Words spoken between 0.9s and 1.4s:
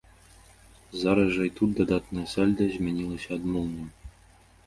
Зараз